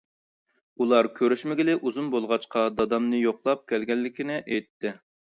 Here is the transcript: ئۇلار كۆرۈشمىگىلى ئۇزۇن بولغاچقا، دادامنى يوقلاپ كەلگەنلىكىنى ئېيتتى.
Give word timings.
ئۇلار 0.83 1.07
كۆرۈشمىگىلى 1.17 1.75
ئۇزۇن 1.89 2.07
بولغاچقا، 2.15 2.63
دادامنى 2.79 3.19
يوقلاپ 3.25 3.61
كەلگەنلىكىنى 3.73 4.39
ئېيتتى. 4.41 4.95